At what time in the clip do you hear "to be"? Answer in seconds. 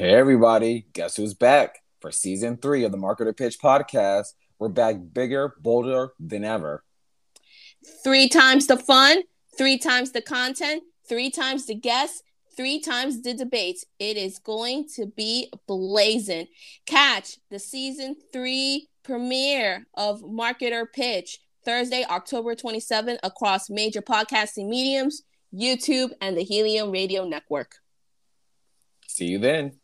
14.96-15.52